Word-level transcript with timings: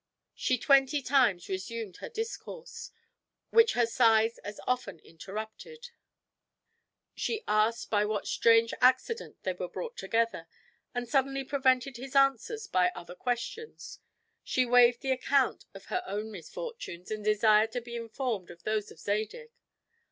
She 0.33 0.57
twenty 0.57 1.03
times 1.03 1.47
resumed 1.47 1.97
her 1.97 2.09
discourse, 2.09 2.89
which 3.51 3.73
her 3.73 3.85
sighs 3.85 4.39
as 4.39 4.59
often 4.65 4.97
interrupted; 5.01 5.91
she 7.13 7.43
asked 7.47 7.91
by 7.91 8.05
what 8.05 8.25
strange 8.25 8.73
accident 8.81 9.37
they 9.43 9.53
were 9.53 9.69
brought 9.69 9.95
together, 9.97 10.47
and 10.95 11.07
suddenly 11.07 11.43
prevented 11.43 11.97
his 11.97 12.15
answers 12.15 12.65
by 12.65 12.89
other 12.95 13.13
questions; 13.13 13.99
she 14.43 14.65
waived 14.65 15.01
the 15.01 15.11
account 15.11 15.65
of 15.75 15.85
her 15.93 16.01
own 16.07 16.31
misfortunes, 16.31 17.11
and 17.11 17.23
desired 17.23 17.71
to 17.73 17.79
be 17.81 17.95
informed 17.95 18.49
of 18.49 18.63
those 18.63 18.89
of 18.89 18.97
Zadig. 18.99 19.51